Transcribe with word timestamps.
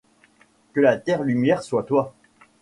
Que 0.73 0.81
la 0.81 0.97
terre 0.97 1.21
lumière 1.21 1.61
soit 1.61 1.83
toi. 1.83 2.15